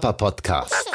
Papa 0.00 0.12
Podcast. 0.14 0.90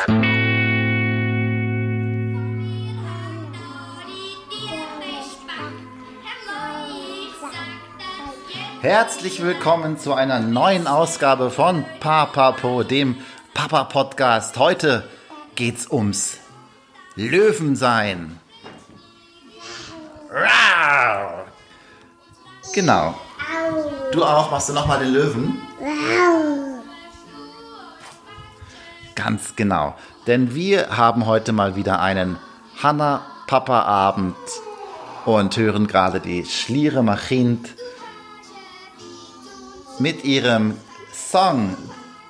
Herzlich 8.81 9.43
willkommen 9.43 9.99
zu 9.99 10.15
einer 10.15 10.39
neuen 10.39 10.87
Ausgabe 10.87 11.51
von 11.51 11.85
Papapo, 11.99 12.81
dem 12.81 13.17
Papa 13.53 13.83
Podcast. 13.83 14.57
Heute 14.57 15.07
geht's 15.53 15.91
ums 15.91 16.39
Löwensein. 17.15 18.39
Genau. 22.73 23.13
Du 24.11 24.23
auch, 24.23 24.49
machst 24.49 24.69
du 24.69 24.73
nochmal 24.73 24.97
den 24.97 25.13
Löwen? 25.13 25.61
Ganz 29.25 29.55
genau. 29.55 29.95
Denn 30.27 30.53
wir 30.53 30.95
haben 30.97 31.25
heute 31.25 31.51
mal 31.51 31.75
wieder 31.75 31.99
einen 31.99 32.37
Hanna-Papa-Abend 32.83 34.35
und 35.25 35.57
hören 35.57 35.87
gerade 35.87 36.19
die 36.19 36.45
Schliere 36.45 37.01
Machint 37.01 37.69
mit 39.97 40.23
ihrem 40.25 40.75
Song 41.11 41.75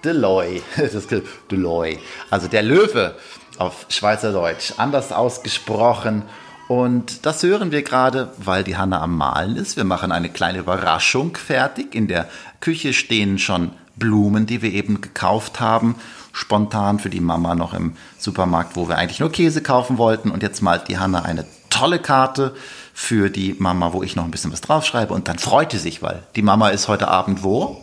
Deloy. 0.05 0.61
Das 0.77 1.05
Deloy. 1.51 1.99
Also 2.29 2.47
der 2.47 2.63
Löwe 2.63 3.15
auf 3.57 3.87
Schweizerdeutsch. 3.89 4.75
Anders 4.77 5.11
ausgesprochen. 5.11 6.23
Und 6.69 7.25
das 7.25 7.43
hören 7.43 7.73
wir 7.73 7.83
gerade, 7.83 8.31
weil 8.37 8.63
die 8.63 8.77
Hanna 8.77 9.01
am 9.01 9.17
Malen 9.17 9.57
ist. 9.57 9.75
Wir 9.75 9.83
machen 9.83 10.13
eine 10.13 10.29
kleine 10.29 10.59
Überraschung 10.59 11.35
fertig. 11.35 11.93
In 11.93 12.07
der 12.07 12.29
Küche 12.61 12.93
stehen 12.93 13.37
schon 13.37 13.71
Blumen, 13.97 14.45
die 14.45 14.61
wir 14.61 14.71
eben 14.71 15.01
gekauft 15.01 15.59
haben. 15.59 15.95
Spontan 16.35 16.99
für 16.99 17.09
die 17.09 17.21
Mama 17.21 17.55
noch 17.55 17.73
im 17.73 17.95
Supermarkt, 18.17 18.75
wo 18.75 18.89
wir 18.89 18.97
eigentlich 18.97 19.21
nur 19.21 19.31
Käse 19.31 19.63
kaufen 19.63 19.97
wollten. 19.97 20.31
Und 20.31 20.43
jetzt 20.43 20.61
malt 20.61 20.89
die 20.89 20.99
Hanna 20.99 21.21
eine 21.21 21.45
tolle 21.69 21.97
Karte 21.97 22.53
für 22.93 23.29
die 23.29 23.55
Mama, 23.57 23.93
wo 23.93 24.03
ich 24.03 24.17
noch 24.17 24.25
ein 24.25 24.31
bisschen 24.31 24.51
was 24.51 24.59
draufschreibe. 24.59 25.13
Und 25.13 25.29
dann 25.29 25.39
freut 25.39 25.71
sie 25.71 25.77
sich, 25.77 26.01
weil 26.01 26.23
die 26.35 26.41
Mama 26.41 26.69
ist 26.69 26.89
heute 26.89 27.07
Abend 27.07 27.41
wo? 27.41 27.81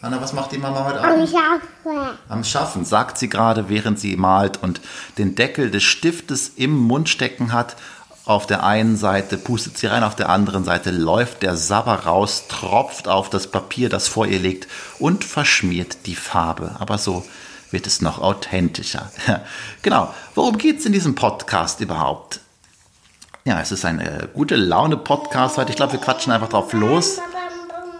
Anna, 0.00 0.18
was 0.20 0.32
macht 0.32 0.52
die 0.52 0.58
Mama 0.58 0.86
heute 0.86 1.02
Abend? 1.02 1.20
Am 1.20 1.26
Schaffen. 1.26 2.18
Am 2.30 2.44
Schaffen, 2.44 2.84
sagt 2.86 3.18
sie 3.18 3.28
gerade, 3.28 3.68
während 3.68 4.00
sie 4.00 4.16
malt 4.16 4.62
und 4.62 4.80
den 5.18 5.34
Deckel 5.34 5.70
des 5.70 5.82
Stiftes 5.82 6.48
im 6.56 6.74
Mund 6.74 7.10
stecken 7.10 7.52
hat. 7.52 7.76
Auf 8.26 8.44
der 8.44 8.64
einen 8.64 8.96
Seite 8.96 9.38
pustet 9.38 9.78
sie 9.78 9.86
rein, 9.86 10.02
auf 10.02 10.16
der 10.16 10.28
anderen 10.30 10.64
Seite 10.64 10.90
läuft 10.90 11.44
der 11.44 11.56
Sabber 11.56 12.06
raus, 12.06 12.46
tropft 12.48 13.06
auf 13.06 13.30
das 13.30 13.46
Papier, 13.46 13.88
das 13.88 14.08
vor 14.08 14.26
ihr 14.26 14.40
liegt 14.40 14.66
und 14.98 15.22
verschmiert 15.22 15.98
die 16.06 16.16
Farbe. 16.16 16.74
Aber 16.80 16.98
so 16.98 17.24
wird 17.70 17.86
es 17.86 18.02
noch 18.02 18.18
authentischer. 18.18 19.12
genau. 19.82 20.12
Worum 20.34 20.58
geht 20.58 20.80
es 20.80 20.86
in 20.86 20.92
diesem 20.92 21.14
Podcast 21.14 21.80
überhaupt? 21.80 22.40
Ja, 23.44 23.60
es 23.60 23.70
ist 23.70 23.84
ein 23.84 24.00
äh, 24.00 24.26
gute 24.34 24.56
Laune 24.56 24.96
Podcast 24.96 25.56
heute. 25.56 25.70
Ich 25.70 25.76
glaube, 25.76 25.92
wir 25.92 26.00
quatschen 26.00 26.32
einfach 26.32 26.48
drauf 26.48 26.72
los. 26.72 27.20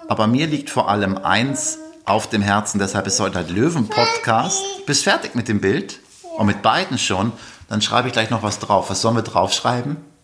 Aber 0.08 0.26
mir 0.26 0.48
liegt 0.48 0.70
vor 0.70 0.88
allem 0.90 1.18
eins 1.18 1.78
auf 2.04 2.28
dem 2.28 2.42
Herzen, 2.42 2.80
deshalb 2.80 3.06
ist 3.06 3.20
heute 3.20 3.38
ein 3.38 3.48
Löwen-Podcast. 3.48 4.60
Bist 4.86 5.04
fertig 5.04 5.36
mit 5.36 5.46
dem 5.46 5.60
Bild? 5.60 6.00
Und 6.36 6.46
mit 6.46 6.62
beiden 6.62 6.98
schon? 6.98 7.30
Dann 7.68 7.80
schreibe 7.80 8.08
ich 8.08 8.12
gleich 8.12 8.30
noch 8.30 8.42
was 8.42 8.58
drauf. 8.58 8.90
Was 8.90 9.00
sollen 9.02 9.14
wir 9.14 9.22
draufschreiben? 9.22 10.15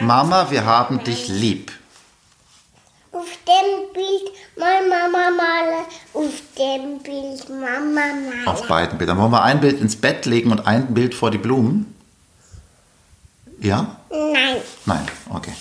Mama. 0.00 0.50
Wir 0.50 0.64
haben 0.64 1.02
dich 1.04 1.28
lieb. 1.28 1.72
Auf 3.12 3.26
dem 3.46 3.92
Bild 3.92 4.32
mal 4.56 4.86
Mama 4.88 5.30
male. 5.36 5.84
Auf 6.12 6.42
dem 6.56 6.98
Bild 7.02 7.48
Mama 7.48 7.80
male. 7.80 8.46
Auf 8.46 8.66
beiden 8.68 8.98
Bildern. 8.98 9.18
Wollen 9.18 9.32
wir 9.32 9.42
ein 9.42 9.60
Bild 9.60 9.80
ins 9.80 9.96
Bett 9.96 10.26
legen 10.26 10.50
und 10.50 10.66
ein 10.66 10.94
Bild 10.94 11.14
vor 11.14 11.30
die 11.30 11.38
Blumen? 11.38 11.94
Ja? 13.60 13.96
Nein. 14.10 14.56
Nein, 14.86 15.06
okay. 15.30 15.52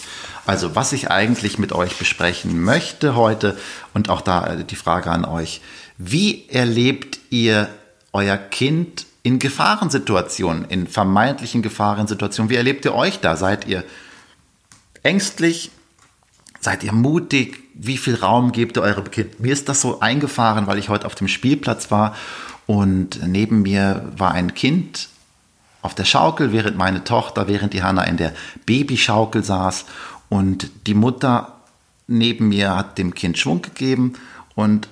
Also, 0.45 0.75
was 0.75 0.93
ich 0.93 1.11
eigentlich 1.11 1.57
mit 1.57 1.73
euch 1.73 1.97
besprechen 1.97 2.63
möchte 2.63 3.15
heute 3.15 3.57
und 3.93 4.09
auch 4.09 4.21
da 4.21 4.53
äh, 4.53 4.63
die 4.63 4.75
Frage 4.75 5.11
an 5.11 5.25
euch. 5.25 5.61
Wie 5.97 6.47
erlebt 6.47 7.19
ihr 7.29 7.69
euer 8.13 8.37
Kind 8.37 9.05
in 9.23 9.39
Gefahrensituationen, 9.39 10.65
in 10.65 10.87
vermeintlichen 10.87 11.61
Gefahrensituationen? 11.61 12.49
Wie 12.49 12.55
erlebt 12.55 12.85
ihr 12.85 12.95
euch 12.95 13.19
da? 13.19 13.35
Seid 13.35 13.67
ihr 13.67 13.83
ängstlich? 15.07 15.71
Seid 16.59 16.83
ihr 16.83 16.91
mutig? 16.91 17.63
Wie 17.73 17.97
viel 17.97 18.15
Raum 18.15 18.51
gebt 18.51 18.77
ihr 18.77 18.83
eurem 18.83 19.09
Kind? 19.09 19.39
Mir 19.39 19.53
ist 19.53 19.69
das 19.69 19.81
so 19.81 19.99
eingefahren, 19.99 20.67
weil 20.67 20.77
ich 20.77 20.89
heute 20.89 21.05
auf 21.05 21.15
dem 21.15 21.27
Spielplatz 21.27 21.91
war 21.91 22.15
und 22.65 23.25
neben 23.25 23.61
mir 23.61 24.11
war 24.17 24.33
ein 24.33 24.53
Kind 24.53 25.09
auf 25.81 25.95
der 25.95 26.05
Schaukel, 26.05 26.51
während 26.51 26.77
meine 26.77 27.03
Tochter, 27.03 27.47
während 27.47 27.73
die 27.73 27.83
Hanna 27.83 28.03
in 28.03 28.17
der 28.17 28.33
Babyschaukel 28.65 29.43
saß 29.43 29.85
und 30.27 30.69
die 30.87 30.95
Mutter 30.95 31.53
neben 32.07 32.49
mir 32.49 32.75
hat 32.75 32.97
dem 32.97 33.13
Kind 33.13 33.37
Schwung 33.37 33.61
gegeben 33.61 34.13
und 34.55 34.89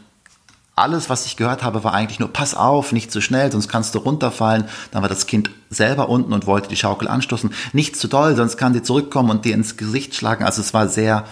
alles, 0.76 1.10
was 1.10 1.26
ich 1.26 1.38
gehört 1.38 1.64
habe, 1.64 1.84
war 1.84 1.94
eigentlich 1.94 2.20
nur, 2.20 2.32
pass 2.32 2.54
auf, 2.54 2.92
nicht 2.92 3.12
zu 3.12 3.22
schnell, 3.22 3.52
sonst 3.52 3.70
kannst 3.70 3.96
du 3.96 4.00
runterfallen. 4.00 4.68
Dann 4.92 5.02
war 5.02 5.10
das 5.10 5.26
Kind 5.26 5.50
selber 5.70 6.10
unten 6.10 6.34
und 6.34 6.48
wollte 6.48 6.68
die 6.68 6.76
Schaukel 6.76 7.08
anstoßen. 7.08 7.54
Nicht 7.72 7.96
zu 7.96 8.08
doll, 8.08 8.36
sonst 8.36 8.58
kann 8.58 8.74
die 8.74 8.84
zurückkommen 8.84 9.30
und 9.30 9.46
dir 9.46 9.54
ins 9.54 9.78
Gesicht 9.78 10.16
schlagen. 10.16 10.44
Also 10.44 10.62
es 10.62 10.74
war 10.74 10.90
sehr 10.90 11.26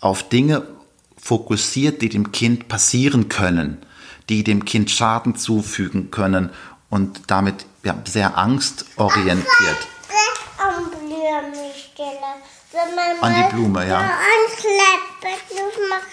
auf 0.00 0.28
Dinge 0.28 0.62
fokussiert, 1.20 2.00
die 2.00 2.08
dem 2.08 2.32
Kind 2.32 2.68
passieren 2.68 3.28
können, 3.28 3.78
die 4.30 4.44
dem 4.44 4.64
Kind 4.64 4.90
Schaden 4.90 5.36
zufügen 5.36 6.10
können 6.10 6.50
und 6.88 7.22
damit 7.26 7.66
ja, 7.84 7.94
sehr 8.06 8.38
angstorientiert. 8.38 9.46
An 13.20 13.34
die 13.34 13.54
Blume, 13.54 13.86
ja. 13.86 14.10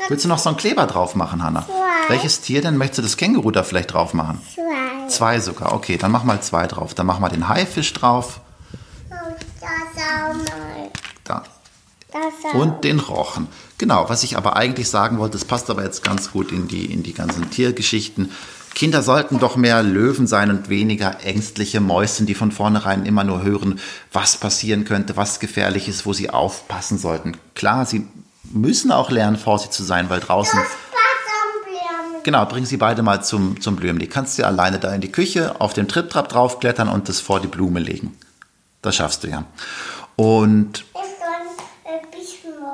Willst 0.10 0.24
du 0.26 0.30
noch 0.30 0.40
so 0.40 0.50
einen 0.50 0.58
Kleber 0.58 0.86
drauf 0.86 1.16
machen, 1.16 1.44
Hanna? 1.44 1.66
Zwei. 1.66 2.10
Welches 2.10 2.42
Tier 2.42 2.62
denn? 2.62 2.78
Möchtest 2.78 3.00
du 3.00 3.02
das 3.04 3.18
Känguru 3.18 3.52
da 3.52 3.64
vielleicht 3.64 3.94
drauf 3.94 4.14
machen? 4.14 4.42
Zwei. 4.54 5.08
Zwei 5.08 5.40
sogar. 5.40 5.74
Okay, 5.74 5.98
dann 5.98 6.12
mach 6.12 6.24
mal 6.24 6.42
zwei 6.42 6.68
drauf. 6.68 6.94
Dann 6.94 7.06
mach 7.06 7.20
mal 7.20 7.30
den 7.30 7.48
Haifisch 7.50 7.94
drauf. 7.94 8.42
Und 9.10 9.36
das 9.60 10.04
auch 10.04 10.34
mal. 10.34 10.90
Da. 11.24 11.44
Das 12.12 12.22
auch. 12.52 12.54
Und 12.54 12.84
den 12.84 13.00
Rochen. 13.00 13.48
Genau, 13.78 14.10
was 14.10 14.24
ich 14.24 14.38
aber 14.38 14.56
eigentlich 14.56 14.90
sagen 14.90 15.20
wollte, 15.20 15.38
das 15.38 15.46
passt 15.46 15.70
aber 15.70 15.84
jetzt 15.84 16.04
ganz 16.04 16.32
gut 16.32 16.52
in 16.52 16.68
die, 16.68 16.86
in 16.86 17.04
die 17.04 17.14
ganzen 17.14 17.50
Tiergeschichten. 17.52 18.32
Kinder 18.74 19.02
sollten 19.02 19.40
doch 19.40 19.56
mehr 19.56 19.82
Löwen 19.82 20.28
sein 20.28 20.52
und 20.52 20.70
weniger 20.70 21.24
ängstliche 21.24 21.82
Mäuschen, 21.82 22.28
die 22.28 22.36
von 22.36 22.52
vornherein 22.52 23.06
immer 23.06 23.24
nur 23.24 23.42
hören, 23.42 23.80
was 24.14 24.38
passieren 24.38 24.86
könnte, 24.86 25.18
was 25.18 25.40
gefährlich 25.40 25.88
ist, 25.88 26.06
wo 26.06 26.14
sie 26.14 26.30
aufpassen 26.30 27.00
sollten. 27.00 27.38
Klar, 27.56 27.86
sie 27.88 28.08
müssen 28.52 28.92
auch 28.92 29.12
lernen, 29.12 29.38
vorsichtig 29.38 29.76
zu 29.76 29.84
sein, 29.84 30.10
weil 30.10 30.20
draußen. 30.20 30.60
Genau, 32.24 32.46
bring 32.46 32.66
sie 32.66 32.78
beide 32.78 33.04
mal 33.04 33.24
zum, 33.24 33.62
zum 33.62 33.78
Blühen. 33.78 34.00
Die 34.00 34.08
kannst 34.08 34.38
du 34.38 34.42
ja 34.42 34.50
alleine 34.50 34.80
da 34.80 34.94
in 34.94 35.00
die 35.00 35.12
Küche 35.12 35.62
auf 35.62 35.74
dem 35.74 35.88
Tritttrap 35.88 36.28
draufklettern 36.28 36.90
und 36.90 37.08
das 37.08 37.22
vor 37.22 37.40
die 37.40 37.48
Blume 37.48 37.80
legen. 37.80 38.18
Das 38.82 38.96
schaffst 38.96 39.24
du 39.24 39.30
ja. 39.30 39.46
Und 40.18 40.84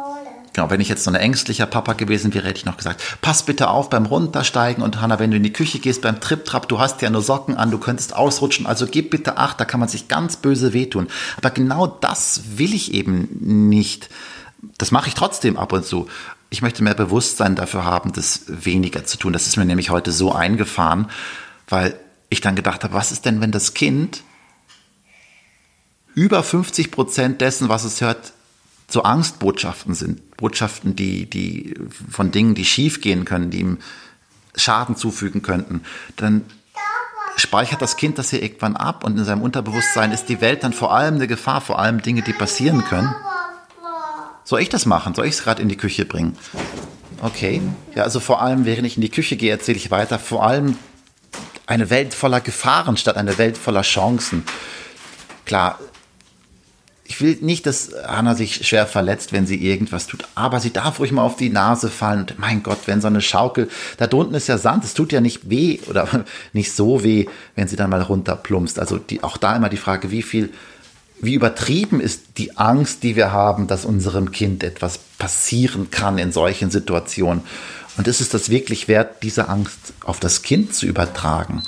malen. 0.04 0.28
genau, 0.54 0.70
wenn 0.70 0.82
ich 0.82 0.90
jetzt 0.90 1.04
so 1.04 1.12
ein 1.12 1.16
ängstlicher 1.16 1.66
Papa 1.66 1.94
gewesen 1.94 2.34
wäre, 2.34 2.48
hätte 2.48 2.58
ich 2.58 2.66
noch 2.66 2.78
gesagt, 2.78 3.18
pass 3.22 3.44
bitte 3.44 3.70
auf 3.70 3.90
beim 3.90 4.06
Runtersteigen 4.06 4.84
und 4.84 5.02
Hanna, 5.02 5.20
wenn 5.20 5.32
du 5.32 5.38
in 5.38 5.44
die 5.44 5.54
Küche 5.54 5.80
gehst 5.80 6.02
beim 6.02 6.20
Tripptrap, 6.20 6.68
du 6.68 6.80
hast 6.80 7.02
ja 7.02 7.10
nur 7.10 7.22
Socken 7.22 7.58
an, 7.58 7.72
du 7.72 7.78
könntest 7.78 8.16
ausrutschen, 8.16 8.66
also 8.66 8.88
gib 8.88 9.10
bitte 9.10 9.38
Acht, 9.38 9.60
da 9.60 9.66
kann 9.66 9.80
man 9.80 9.90
sich 9.90 10.08
ganz 10.08 10.38
böse 10.38 10.74
wehtun. 10.74 11.08
Aber 11.38 11.50
genau 11.50 11.88
das 11.88 12.42
will 12.58 12.74
ich 12.74 12.94
eben 12.94 13.28
nicht. 13.70 14.10
Das 14.78 14.92
mache 14.92 15.08
ich 15.08 15.14
trotzdem 15.14 15.58
ab 15.58 15.74
und 15.74 15.86
zu. 15.86 16.08
Ich 16.50 16.62
möchte 16.62 16.84
mehr 16.84 16.94
Bewusstsein 16.94 17.56
dafür 17.56 17.84
haben, 17.84 18.14
das 18.14 18.44
weniger 18.48 19.06
zu 19.06 19.18
tun. 19.18 19.34
Das 19.34 19.48
ist 19.48 19.58
mir 19.58 19.66
nämlich 19.66 19.90
heute 19.90 20.12
so 20.12 20.32
eingefahren, 20.32 21.10
weil 21.68 22.00
ich 22.30 22.42
dann 22.42 22.56
gedacht 22.56 22.84
habe, 22.84 22.94
was 22.94 23.12
ist 23.12 23.26
denn, 23.26 23.42
wenn 23.42 23.52
das 23.52 23.74
Kind 23.74 24.24
über 26.16 26.44
50 26.44 26.92
Prozent 26.92 27.42
dessen, 27.42 27.70
was 27.70 27.84
es 27.84 28.02
hört, 28.02 28.34
so 28.88 29.04
Angstbotschaften 29.04 29.96
sind. 29.96 30.38
Botschaften, 30.38 30.96
die, 30.96 31.30
die 31.30 31.76
von 32.10 32.32
Dingen, 32.32 32.54
die 32.54 32.66
schiefgehen 32.66 33.26
können, 33.26 33.50
die 33.50 33.60
ihm 33.60 33.78
Schaden 34.56 34.96
zufügen 34.96 35.42
könnten. 35.42 35.82
Dann 36.16 36.44
speichert 37.38 37.82
das 37.82 37.98
Kind 37.98 38.20
das 38.20 38.30
hier 38.30 38.44
irgendwann 38.44 38.76
ab 38.76 39.04
und 39.04 39.18
in 39.18 39.26
seinem 39.26 39.42
Unterbewusstsein 39.42 40.12
ist 40.12 40.26
die 40.26 40.42
Welt 40.42 40.64
dann 40.64 40.74
vor 40.74 40.94
allem 40.94 41.16
eine 41.16 41.28
Gefahr, 41.28 41.62
vor 41.62 41.80
allem 41.80 42.02
Dinge, 42.02 42.22
die 42.22 42.34
passieren 42.34 42.84
können. 42.84 43.14
Soll 44.44 44.62
ich 44.62 44.70
das 44.70 44.86
machen? 44.86 45.16
Soll 45.16 45.26
ich 45.26 45.34
es 45.34 45.44
gerade 45.44 45.62
in 45.62 45.70
die 45.70 45.78
Küche 45.78 46.06
bringen? 46.06 46.38
Okay. 47.22 47.62
Ja, 47.96 48.04
also 48.04 48.20
vor 48.20 48.42
allem, 48.42 48.66
während 48.66 48.86
ich 48.86 48.98
in 48.98 49.02
die 49.02 49.10
Küche 49.10 49.38
gehe, 49.38 49.52
erzähle 49.52 49.78
ich 49.78 49.92
weiter. 49.92 50.20
Vor 50.20 50.46
allem 50.46 50.78
eine 51.66 51.90
Welt 51.90 52.14
voller 52.14 52.42
Gefahren 52.42 52.98
statt 52.98 53.16
eine 53.18 53.38
Welt 53.38 53.58
voller 53.58 53.84
Chancen. 53.84 54.44
Klar, 55.46 55.80
ich 57.06 57.22
will 57.22 57.38
nicht, 57.42 57.66
dass 57.66 57.92
Hannah 58.08 58.34
sich 58.34 58.66
schwer 58.68 58.88
verletzt, 58.88 59.34
wenn 59.34 59.46
sie 59.46 59.64
irgendwas 59.64 60.08
tut, 60.08 60.24
aber 60.36 60.60
sie 60.60 60.72
darf 60.72 61.00
ruhig 61.00 61.12
mal 61.12 61.22
auf 61.22 61.36
die 61.36 61.50
Nase 61.50 61.90
fallen. 61.90 62.22
Und 62.22 62.40
mein 62.40 62.64
Gott, 62.64 62.80
wenn 62.86 63.02
so 63.02 63.08
eine 63.08 63.22
Schaukel, 63.22 63.70
da 63.98 64.08
drunten 64.08 64.36
ist 64.36 64.48
ja 64.48 64.58
Sand, 64.58 64.84
es 64.84 64.94
tut 64.94 65.12
ja 65.12 65.22
nicht 65.22 65.50
weh 65.50 65.80
oder 65.88 66.08
nicht 66.54 66.74
so 66.74 67.04
weh, 67.04 67.28
wenn 67.56 67.68
sie 67.68 67.76
dann 67.76 67.90
mal 67.90 68.02
runterplumpst. 68.02 68.80
Also 68.80 68.98
die, 68.98 69.22
auch 69.24 69.38
da 69.38 69.56
immer 69.56 69.70
die 69.70 69.78
Frage, 69.78 70.12
wie 70.12 70.24
viel, 70.24 70.52
wie 71.24 71.34
übertrieben 71.34 72.00
ist 72.00 72.38
die 72.38 72.58
Angst, 72.58 73.04
die 73.04 73.16
wir 73.16 73.32
haben, 73.32 73.68
dass 73.68 73.86
unserem 73.86 74.32
Kind 74.32 74.64
etwas 74.64 75.00
passieren 75.18 75.90
kann 75.92 76.18
in 76.18 76.32
solchen 76.32 76.72
Situationen. 76.72 77.44
Und 77.98 78.08
ist 78.08 78.22
es 78.22 78.30
das 78.30 78.50
wirklich 78.50 78.88
wert, 78.88 79.24
diese 79.24 79.50
Angst 79.50 79.94
auf 80.04 80.20
das 80.20 80.42
Kind 80.42 80.74
zu 80.74 80.86
übertragen? 80.86 81.64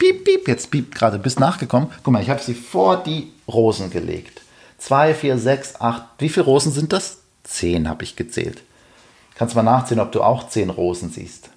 piep, 0.00 0.24
piep, 0.24 0.48
jetzt 0.48 0.70
piept 0.70 0.94
gerade, 0.94 1.18
bist 1.18 1.38
nachgekommen. 1.38 1.90
Guck 2.02 2.12
mal, 2.12 2.22
ich 2.22 2.30
habe 2.30 2.42
sie 2.42 2.54
vor 2.54 3.02
die 3.02 3.32
Rosen 3.46 3.90
gelegt. 3.90 4.40
Zwei, 4.78 5.14
vier, 5.14 5.38
sechs, 5.38 5.80
acht. 5.80 6.04
Wie 6.18 6.28
viele 6.28 6.46
Rosen 6.46 6.72
sind 6.72 6.92
das? 6.92 7.18
Zehn 7.44 7.88
habe 7.88 8.02
ich 8.02 8.16
gezählt. 8.16 8.62
Kannst 9.34 9.54
mal 9.54 9.62
nachzählen, 9.62 10.00
ob 10.00 10.12
du 10.12 10.22
auch 10.22 10.48
zehn 10.48 10.70
Rosen 10.70 11.10
siehst. 11.10 11.50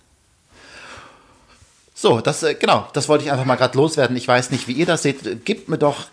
So, 2.04 2.20
das, 2.20 2.44
äh, 2.44 2.54
genau, 2.56 2.86
das 2.92 3.08
wollte 3.08 3.24
ich 3.24 3.32
einfach 3.32 3.46
mal 3.46 3.56
gerade 3.56 3.78
loswerden. 3.78 4.18
Ich 4.18 4.28
weiß 4.28 4.52
nicht, 4.52 4.68
wie 4.68 4.74
ihr 4.74 4.86
das 4.86 5.04
seht. 5.04 5.46
Gebt 5.46 5.70
mir 5.70 5.78
doch 5.78 6.08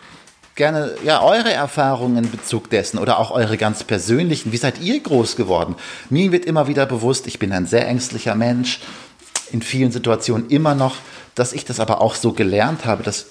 gerne 0.55 0.95
ja, 1.03 1.21
eure 1.21 1.51
Erfahrungen 1.51 2.23
in 2.23 2.31
Bezug 2.31 2.69
dessen 2.69 2.97
oder 2.97 3.19
auch 3.19 3.31
eure 3.31 3.57
ganz 3.57 3.83
persönlichen. 3.83 4.53
Wie 4.53 4.57
seid 4.57 4.79
ihr 4.79 5.01
groß 5.01 5.35
geworden? 5.35 5.75
Mir 6.09 6.31
wird 6.31 6.45
immer 6.45 6.69
wieder 6.69 6.85
bewusst, 6.85 7.27
ich 7.27 7.39
bin 7.39 7.51
ein 7.51 7.65
sehr 7.65 7.87
ängstlicher 7.89 8.35
Mensch, 8.35 8.79
in 9.51 9.61
vielen 9.61 9.91
Situationen 9.91 10.49
immer 10.49 10.75
noch 10.75 10.95
dass 11.35 11.53
ich 11.53 11.65
das 11.65 11.79
aber 11.79 12.01
auch 12.01 12.15
so 12.15 12.33
gelernt 12.33 12.85
habe, 12.85 13.03
dass 13.03 13.27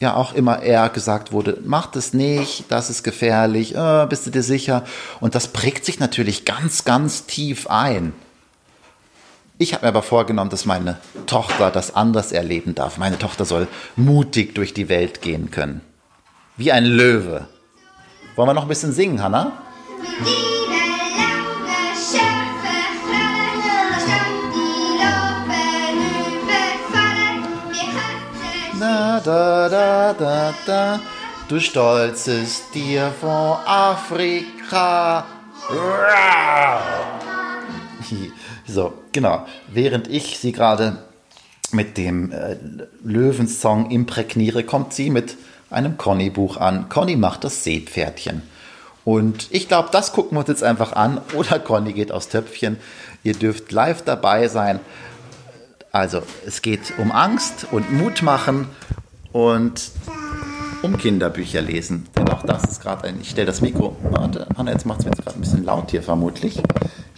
ja 0.00 0.16
auch 0.16 0.34
immer 0.34 0.62
eher 0.62 0.88
gesagt 0.88 1.32
wurde, 1.32 1.58
mach 1.64 1.86
das 1.86 2.12
nicht, 2.12 2.64
das 2.68 2.90
ist 2.90 3.04
gefährlich, 3.04 3.76
äh, 3.76 4.06
bist 4.08 4.26
du 4.26 4.30
dir 4.30 4.42
sicher? 4.42 4.84
Und 5.20 5.34
das 5.36 5.48
prägt 5.48 5.84
sich 5.84 6.00
natürlich 6.00 6.44
ganz, 6.44 6.84
ganz 6.84 7.26
tief 7.26 7.68
ein. 7.68 8.12
Ich 9.58 9.74
habe 9.74 9.84
mir 9.84 9.88
aber 9.88 10.02
vorgenommen, 10.02 10.50
dass 10.50 10.66
meine 10.66 10.98
Tochter 11.26 11.70
das 11.70 11.94
anders 11.94 12.32
erleben 12.32 12.74
darf. 12.74 12.98
Meine 12.98 13.18
Tochter 13.18 13.44
soll 13.44 13.68
mutig 13.96 14.54
durch 14.54 14.74
die 14.74 14.88
Welt 14.88 15.22
gehen 15.22 15.50
können. 15.50 15.80
Wie 16.56 16.72
ein 16.72 16.84
Löwe. 16.84 17.46
Wollen 18.34 18.48
wir 18.48 18.54
noch 18.54 18.62
ein 18.62 18.68
bisschen 18.68 18.92
singen, 18.92 19.22
Hannah? 19.22 19.52
da, 29.24 29.68
da, 29.68 30.12
da, 30.14 30.54
da. 30.66 31.00
Du 31.48 31.60
stolzes 31.60 32.70
Tier 32.70 33.12
vor 33.20 33.62
Afrika. 33.66 35.24
So, 38.66 39.01
genau. 39.12 39.46
Während 39.72 40.08
ich 40.08 40.38
sie 40.38 40.52
gerade 40.52 40.98
mit 41.72 41.96
dem 41.96 42.32
äh, 42.32 42.56
Löwensong 43.02 43.90
imprägniere, 43.90 44.64
kommt 44.64 44.92
sie 44.92 45.10
mit 45.10 45.36
einem 45.70 45.96
Conny-Buch 45.96 46.58
an. 46.58 46.88
Conny 46.88 47.16
macht 47.16 47.44
das 47.44 47.64
Seepferdchen. 47.64 48.42
Und 49.04 49.48
ich 49.50 49.68
glaube, 49.68 49.88
das 49.90 50.12
gucken 50.12 50.36
wir 50.36 50.40
uns 50.40 50.48
jetzt 50.48 50.62
einfach 50.62 50.92
an. 50.92 51.20
Oder 51.34 51.58
Conny 51.58 51.92
geht 51.92 52.12
aufs 52.12 52.28
Töpfchen. 52.28 52.76
Ihr 53.24 53.34
dürft 53.34 53.72
live 53.72 54.02
dabei 54.02 54.48
sein. 54.48 54.80
Also, 55.90 56.22
es 56.46 56.62
geht 56.62 56.94
um 56.98 57.10
Angst 57.10 57.66
und 57.70 57.92
Mut 57.92 58.22
machen 58.22 58.68
und 59.32 59.90
um 60.82 60.96
Kinderbücher 60.96 61.60
lesen. 61.60 62.08
Denn 62.16 62.28
auch 62.28 62.42
das 62.44 62.64
ist 62.64 62.80
gerade 62.80 63.08
ein. 63.08 63.20
Ich 63.20 63.30
stelle 63.30 63.46
das 63.46 63.60
Mikro. 63.60 63.96
Warte, 64.02 64.46
Hanna, 64.56 64.72
jetzt 64.72 64.86
macht 64.86 65.00
es 65.00 65.04
mir 65.06 65.12
gerade 65.12 65.36
ein 65.36 65.40
bisschen 65.40 65.64
laut 65.64 65.90
hier 65.90 66.02
vermutlich. 66.02 66.60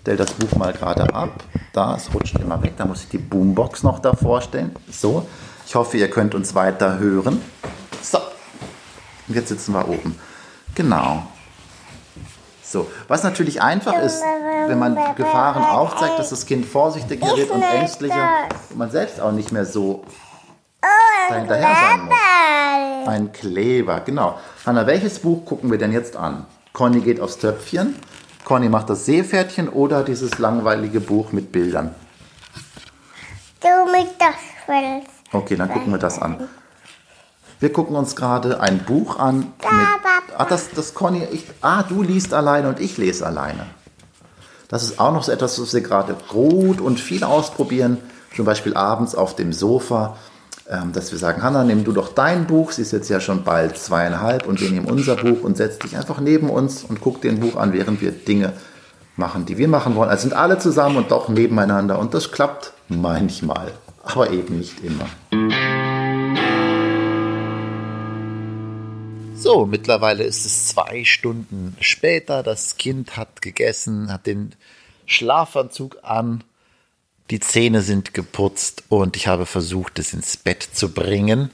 Stelle 0.04 0.18
das 0.18 0.32
Buch 0.32 0.54
mal 0.58 0.74
gerade 0.74 1.14
ab. 1.14 1.44
Da, 1.72 1.96
es 1.96 2.12
rutscht 2.12 2.38
immer 2.38 2.62
weg. 2.62 2.74
Da 2.76 2.84
muss 2.84 3.04
ich 3.04 3.08
die 3.08 3.16
Boombox 3.16 3.82
noch 3.84 4.00
davor 4.00 4.42
stellen. 4.42 4.76
So. 4.90 5.26
Ich 5.66 5.74
hoffe, 5.74 5.96
ihr 5.96 6.10
könnt 6.10 6.34
uns 6.34 6.54
weiter 6.54 6.98
hören. 6.98 7.40
So. 8.02 8.18
Und 9.26 9.34
jetzt 9.34 9.48
sitzen 9.48 9.72
wir 9.72 9.88
oben. 9.88 10.14
Genau. 10.74 11.22
So, 12.62 12.86
was 13.08 13.22
natürlich 13.22 13.62
einfach 13.62 13.98
ist, 14.02 14.22
wenn 14.66 14.78
man 14.78 14.98
Gefahren 15.16 15.64
aufzeigt, 15.64 16.18
dass 16.18 16.28
das 16.28 16.44
Kind 16.44 16.66
vorsichtiger 16.66 17.34
wird 17.34 17.50
und 17.50 17.62
ängstlicher 17.62 18.28
und 18.68 18.76
man 18.76 18.90
selbst 18.90 19.22
auch 19.22 19.32
nicht 19.32 19.52
mehr 19.52 19.64
so 19.64 20.04
da 21.30 21.36
hinterher 21.36 21.74
sein 21.74 22.04
muss. 22.04 23.08
Ein 23.08 23.32
Kleber, 23.32 24.00
genau. 24.00 24.38
Hanna, 24.66 24.86
welches 24.86 25.18
Buch 25.20 25.46
gucken 25.46 25.70
wir 25.70 25.78
denn 25.78 25.92
jetzt 25.92 26.14
an? 26.14 26.44
Conny 26.74 27.00
geht 27.00 27.20
aufs 27.20 27.38
Töpfchen, 27.38 27.94
Conny 28.44 28.68
macht 28.68 28.90
das 28.90 29.06
Seepferdchen 29.06 29.68
oder 29.70 30.04
dieses 30.04 30.38
langweilige 30.38 31.00
Buch 31.00 31.32
mit 31.32 31.50
Bildern? 31.50 31.94
Du 33.60 33.90
mit 33.90 34.08
das 34.18 34.36
Fels. 34.66 35.06
Okay, 35.32 35.56
dann 35.56 35.70
gucken 35.70 35.90
wir 35.90 35.98
das 35.98 36.20
an. 36.20 36.48
Wir 37.58 37.72
gucken 37.72 37.96
uns 37.96 38.14
gerade 38.14 38.60
ein 38.60 38.84
Buch 38.84 39.18
an. 39.18 39.38
Mit, 39.38 39.66
ah, 40.36 40.44
das, 40.44 40.70
das 40.70 40.92
Conny, 40.92 41.26
ich, 41.32 41.46
ah, 41.62 41.82
du 41.82 42.02
liest 42.02 42.34
alleine 42.34 42.68
und 42.68 42.80
ich 42.80 42.98
lese 42.98 43.24
alleine. 43.24 43.66
Das 44.68 44.82
ist 44.82 45.00
auch 45.00 45.12
noch 45.12 45.22
so 45.22 45.32
etwas, 45.32 45.60
was 45.60 45.72
wir 45.72 45.80
gerade 45.80 46.14
gut 46.28 46.80
und 46.80 47.00
viel 47.00 47.24
ausprobieren. 47.24 47.98
Zum 48.36 48.44
Beispiel 48.44 48.74
abends 48.76 49.14
auf 49.14 49.36
dem 49.36 49.52
Sofa 49.52 50.16
dass 50.92 51.12
wir 51.12 51.18
sagen, 51.18 51.42
Hanna, 51.42 51.62
nimm 51.62 51.84
du 51.84 51.92
doch 51.92 52.14
dein 52.14 52.46
Buch, 52.46 52.72
sie 52.72 52.82
ist 52.82 52.92
jetzt 52.92 53.10
ja 53.10 53.20
schon 53.20 53.44
bald 53.44 53.76
zweieinhalb 53.76 54.46
und 54.46 54.60
wir 54.60 54.70
nehmen 54.70 54.86
unser 54.86 55.16
Buch 55.16 55.42
und 55.42 55.56
setz 55.56 55.78
dich 55.78 55.96
einfach 55.96 56.20
neben 56.20 56.48
uns 56.48 56.84
und 56.84 57.00
guck 57.00 57.20
den 57.20 57.40
Buch 57.40 57.56
an, 57.56 57.72
während 57.72 58.00
wir 58.00 58.12
Dinge 58.12 58.54
machen, 59.16 59.44
die 59.44 59.58
wir 59.58 59.68
machen 59.68 59.94
wollen. 59.94 60.08
Also 60.08 60.28
sind 60.28 60.36
alle 60.36 60.58
zusammen 60.58 60.96
und 60.96 61.10
doch 61.10 61.28
nebeneinander 61.28 61.98
und 61.98 62.14
das 62.14 62.32
klappt 62.32 62.72
manchmal, 62.88 63.72
aber 64.02 64.30
eben 64.30 64.58
nicht 64.58 64.82
immer. 64.82 65.06
So, 69.36 69.66
mittlerweile 69.66 70.24
ist 70.24 70.46
es 70.46 70.68
zwei 70.68 71.04
Stunden 71.04 71.76
später. 71.78 72.42
Das 72.42 72.78
Kind 72.78 73.18
hat 73.18 73.42
gegessen, 73.42 74.10
hat 74.10 74.26
den 74.26 74.54
Schlafanzug 75.04 75.98
an 76.02 76.42
die 77.30 77.40
Zähne 77.40 77.82
sind 77.82 78.14
geputzt 78.14 78.84
und 78.88 79.16
ich 79.16 79.26
habe 79.26 79.46
versucht, 79.46 79.98
es 79.98 80.12
ins 80.12 80.36
Bett 80.36 80.62
zu 80.72 80.90
bringen. 80.90 81.50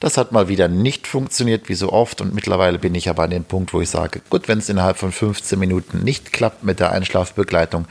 Das 0.00 0.16
hat 0.16 0.32
mal 0.32 0.48
wieder 0.48 0.68
nicht 0.68 1.06
funktioniert, 1.06 1.68
wie 1.68 1.74
so 1.74 1.92
oft. 1.92 2.22
Und 2.22 2.34
mittlerweile 2.34 2.78
bin 2.78 2.94
ich 2.94 3.10
aber 3.10 3.24
an 3.24 3.30
dem 3.30 3.44
Punkt, 3.44 3.74
wo 3.74 3.82
ich 3.82 3.90
sage, 3.90 4.22
gut, 4.30 4.48
wenn 4.48 4.58
es 4.58 4.70
innerhalb 4.70 4.96
von 4.96 5.12
15 5.12 5.58
Minuten 5.58 6.02
nicht 6.02 6.32
klappt 6.32 6.64
mit 6.64 6.80
der 6.80 6.92
Einschlafbegleitung, 6.92 7.86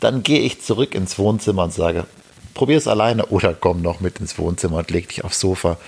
dann 0.00 0.24
gehe 0.24 0.40
ich 0.40 0.60
zurück 0.60 0.96
ins 0.96 1.16
Wohnzimmer 1.16 1.64
und 1.64 1.72
sage, 1.72 2.06
probier 2.54 2.76
es 2.76 2.88
alleine 2.88 3.26
oder 3.26 3.54
komm 3.54 3.82
noch 3.82 4.00
mit 4.00 4.18
ins 4.18 4.36
Wohnzimmer 4.36 4.78
und 4.78 4.90
leg 4.90 5.08
dich 5.08 5.24
aufs 5.24 5.38
Sofa. 5.38 5.78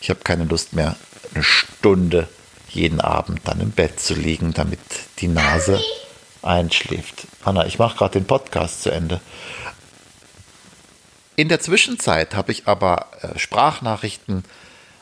Ich 0.00 0.10
habe 0.10 0.20
keine 0.24 0.44
Lust 0.44 0.72
mehr, 0.72 0.96
eine 1.32 1.44
Stunde 1.44 2.28
jeden 2.68 3.00
Abend 3.00 3.40
dann 3.44 3.60
im 3.60 3.70
Bett 3.70 4.00
zu 4.00 4.14
liegen, 4.14 4.52
damit 4.52 4.80
die 5.20 5.28
Nase 5.28 5.80
einschläft. 6.42 7.26
Anna, 7.44 7.66
ich 7.66 7.78
mache 7.78 7.96
gerade 7.96 8.18
den 8.18 8.26
Podcast 8.26 8.82
zu 8.82 8.90
Ende. 8.90 9.20
In 11.36 11.48
der 11.48 11.60
Zwischenzeit 11.60 12.34
habe 12.34 12.52
ich 12.52 12.68
aber 12.68 13.08
äh, 13.20 13.38
Sprachnachrichten 13.38 14.44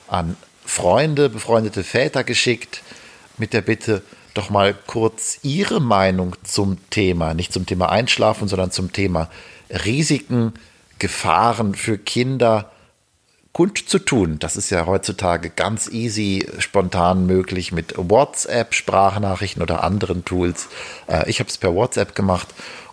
an 0.09 0.37
Freunde, 0.65 1.29
befreundete 1.29 1.85
Väter 1.85 2.25
geschickt 2.25 2.83
mit 3.37 3.53
der 3.53 3.61
Bitte, 3.61 4.03
doch 4.35 4.49
mal 4.49 4.75
kurz 4.87 5.41
Ihre 5.43 5.81
Meinung 5.81 6.37
zum 6.43 6.79
Thema, 6.89 7.35
nicht 7.35 7.53
zum 7.53 7.67
Thema 7.67 7.91
Einschlafen, 7.91 8.49
sondern 8.49 8.71
zum 8.71 8.93
Thema 8.93 9.29
Risiken, 9.69 10.55
Gefahren 10.99 11.75
für 11.75 11.99
Kinder 11.99 12.71
kundzutun. 13.53 14.39
Das 14.39 14.57
ist 14.57 14.71
ja 14.71 14.87
heutzutage 14.87 15.51
ganz 15.51 15.89
easy, 15.89 16.47
spontan 16.59 17.27
möglich 17.27 17.73
mit 17.73 17.95
WhatsApp, 17.97 18.73
Sprachnachrichten 18.73 19.63
oder 19.63 19.85
anderen 19.85 20.25
Tools. 20.25 20.69
Äh, 21.09 21.29
ich 21.29 21.41
habe 21.41 21.51
es 21.51 21.59
per 21.59 21.75
WhatsApp 21.75 22.15
gemacht 22.15 22.49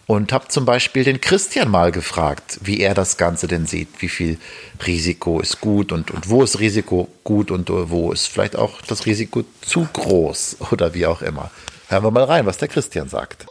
und 0.10 0.34
habe 0.34 0.48
zum 0.48 0.66
Beispiel 0.66 1.04
den 1.04 1.22
Christian 1.22 1.70
mal 1.70 1.92
gefragt, 1.92 2.58
wie 2.64 2.80
er 2.80 2.96
das 2.96 3.18
Ganze 3.18 3.48
denn 3.48 3.68
sieht, 3.68 3.90
wie 4.00 4.10
viel 4.10 4.40
Risiko 4.88 5.40
ist 5.40 5.62
gut 5.62 5.92
und, 5.92 6.10
und 6.10 6.28
wo 6.32 6.42
ist 6.42 6.60
Risiko 6.60 7.08
gut 7.24 7.52
und 7.52 7.70
wo 7.70 8.12
ist 8.12 8.26
vielleicht 8.26 8.56
auch 8.56 8.82
das 8.82 9.06
Risiko 9.06 9.44
zu 9.62 9.88
groß 9.94 10.58
oder 10.72 10.96
wie 10.96 11.06
auch 11.06 11.22
immer. 11.22 11.52
Hören 11.90 12.04
wir 12.06 12.10
mal 12.10 12.24
rein, 12.24 12.48
was 12.48 12.58
der 12.58 12.70
Christian 12.70 13.08
sagt. 13.08 13.46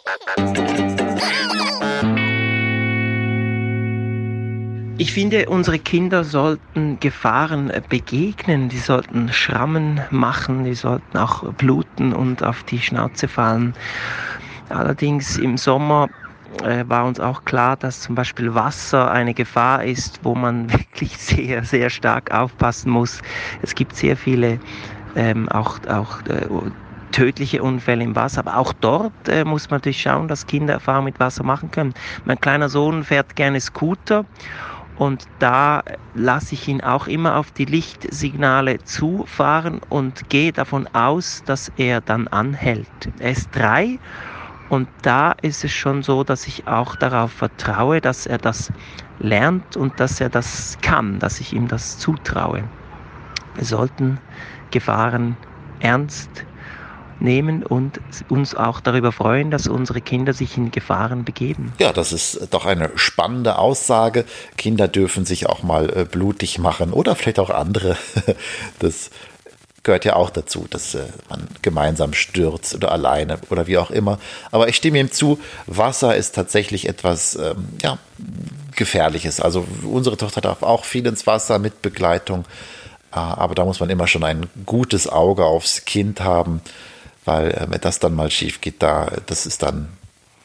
Ich 4.97 5.13
finde, 5.13 5.49
unsere 5.49 5.79
Kinder 5.79 6.25
sollten 6.25 6.99
Gefahren 6.99 7.71
begegnen, 7.89 8.69
die 8.69 8.79
sollten 8.79 9.33
Schrammen 9.33 10.01
machen, 10.11 10.65
die 10.65 10.75
sollten 10.75 11.19
auch 11.19 11.53
bluten 11.53 12.13
und 12.13 12.43
auf 12.43 12.65
die 12.65 12.81
Schnauze 12.81 13.29
fallen. 13.29 13.75
Allerdings 14.71 15.39
im 15.39 15.57
Sommer 15.57 16.09
äh, 16.63 16.85
war 16.89 17.05
uns 17.05 17.21
auch 17.21 17.45
klar, 17.45 17.77
dass 17.77 18.01
zum 18.01 18.15
Beispiel 18.15 18.55
Wasser 18.55 19.11
eine 19.11 19.35
Gefahr 19.35 19.85
ist, 19.85 20.21
wo 20.23 20.35
man 20.35 20.73
wirklich 20.73 21.17
sehr, 21.17 21.65
sehr 21.65 21.91
stark 21.91 22.33
aufpassen 22.33 22.91
muss. 22.91 23.21
Es 23.63 23.75
gibt 23.75 23.95
sehr 23.97 24.17
viele 24.17 24.59
ähm, 25.15 25.49
auch, 25.49 25.79
auch 25.89 26.21
äh, 26.27 26.47
tödliche 27.11 27.63
Unfälle 27.63 28.05
im 28.05 28.17
Wasser. 28.17 28.41
Aber 28.41 28.57
auch 28.57 28.73
dort 28.73 29.13
äh, 29.29 29.45
muss 29.45 29.71
man 29.71 29.79
natürlich 29.79 30.01
schauen, 30.01 30.29
dass 30.29 30.47
Kinder 30.47 30.75
Erfahrung 30.75 31.05
mit 31.05 31.21
Wasser 31.21 31.45
machen 31.45 31.71
können. 31.71 31.95
Mein 32.25 32.41
kleiner 32.41 32.69
Sohn 32.69 33.05
fährt 33.05 33.37
gerne 33.37 33.61
Scooter 33.61 34.25
und 34.99 35.25
da 35.39 35.83
lasse 36.15 36.55
ich 36.55 36.67
ihn 36.67 36.81
auch 36.81 37.07
immer 37.07 37.37
auf 37.37 37.53
die 37.53 37.65
Lichtsignale 37.65 38.83
zufahren 38.83 39.81
und 39.89 40.29
gehe 40.29 40.53
davon 40.53 40.89
aus, 40.93 41.43
dass 41.45 41.71
er 41.77 42.01
dann 42.01 42.27
anhält. 42.29 42.89
Er 43.19 43.31
ist 43.31 43.51
drei 43.55 44.01
und 44.69 44.89
da 45.03 45.33
ist 45.43 45.65
es 45.65 45.73
schon 45.73 46.03
so, 46.03 46.25
dass 46.25 46.47
ich 46.47 46.67
auch 46.67 46.97
darauf 46.97 47.33
vertraue, 47.33 48.01
dass 48.01 48.27
er 48.27 48.39
das 48.39 48.73
lernt 49.19 49.77
und 49.77 49.99
dass 49.99 50.21
er 50.21 50.29
das 50.29 50.79
kann, 50.83 51.19
dass 51.19 51.41
ich 51.41 51.53
ihm 51.53 51.69
das 51.69 51.99
zutraue. 51.99 52.65
Wir 53.55 53.65
sollten 53.65 54.19
Gefahren 54.71 55.37
ernst 55.81 56.45
nehmen 57.21 57.65
und 57.65 58.01
uns 58.29 58.55
auch 58.55 58.81
darüber 58.81 59.11
freuen, 59.11 59.51
dass 59.51 59.67
unsere 59.67 60.01
Kinder 60.01 60.33
sich 60.33 60.57
in 60.57 60.71
Gefahren 60.71 61.25
begeben. 61.25 61.73
Ja, 61.79 61.93
das 61.93 62.13
ist 62.13 62.49
doch 62.51 62.65
eine 62.65 62.91
spannende 62.95 63.59
Aussage. 63.59 64.25
Kinder 64.57 64.87
dürfen 64.87 65.25
sich 65.25 65.49
auch 65.49 65.63
mal 65.63 65.91
äh, 65.91 66.05
blutig 66.05 66.59
machen 66.59 66.93
oder 66.93 67.17
vielleicht 67.17 67.41
auch 67.41 67.51
andere. 67.51 67.97
Das 68.79 69.11
gehört 69.89 70.05
ja 70.05 70.15
auch 70.17 70.31
dazu, 70.31 70.67
dass 70.71 70.95
äh, 70.95 71.07
man 71.29 71.49
gemeinsam 71.63 72.13
stürzt 72.13 72.75
oder 72.75 72.93
alleine 72.93 73.39
oder 73.51 73.67
wie 73.67 73.79
auch 73.79 73.91
immer. 73.91 74.19
Aber 74.51 74.69
ich 74.69 74.77
stimme 74.77 75.01
ihm 75.01 75.11
zu, 75.11 75.41
Wasser 75.67 76.15
ist 76.15 76.35
tatsächlich 76.35 76.89
etwas 76.89 77.35
ähm, 77.35 77.69
ja, 77.83 77.99
Gefährliches. 78.77 79.41
Also 79.41 79.67
unsere 79.83 80.17
Tochter 80.17 80.41
darf 80.41 80.63
auch 80.63 80.85
viel 80.85 81.07
ins 81.07 81.27
Wasser 81.27 81.59
mit 81.59 81.83
Begleitung. 81.83 82.45
Äh, 83.13 83.17
aber 83.17 83.55
da 83.55 83.65
muss 83.65 83.81
man 83.81 83.91
immer 83.91 84.07
schon 84.07 84.25
ein 84.25 84.47
gutes 84.65 85.09
Auge 85.09 85.45
aufs 85.45 85.85
Kind 85.85 86.21
haben 86.21 86.63
weil 87.29 87.51
äh, 87.51 87.67
wenn 87.69 87.81
das 87.81 87.99
dann 87.99 88.15
mal 88.15 88.31
schief 88.31 88.61
geht, 88.61 88.83
da, 88.83 89.13
das 89.27 89.47
ist 89.47 89.63
dann 89.63 89.89